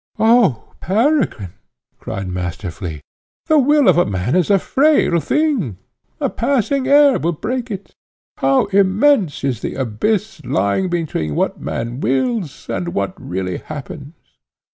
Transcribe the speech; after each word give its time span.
"Oh 0.17 0.73
Peregrine!" 0.79 1.53
cried 1.99 2.27
Master 2.27 2.71
Flea, 2.71 3.01
"the 3.45 3.59
will 3.59 3.87
of 3.87 4.07
man 4.07 4.35
is 4.35 4.49
a 4.49 4.57
frail 4.57 5.19
thing; 5.19 5.77
a 6.19 6.27
passing 6.27 6.87
air 6.87 7.19
will 7.19 7.33
break 7.33 7.69
it. 7.69 7.93
How 8.37 8.65
immense 8.73 9.43
is 9.43 9.61
the 9.61 9.75
abyss 9.75 10.43
lying 10.43 10.89
between 10.89 11.35
what 11.35 11.61
man 11.61 11.99
wills 11.99 12.67
and 12.67 12.95
what 12.95 13.13
really 13.23 13.57
happens! 13.57 14.15